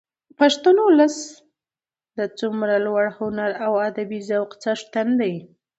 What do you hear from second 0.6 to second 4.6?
ولس د څومره لوړ هنري او ادبي ذوق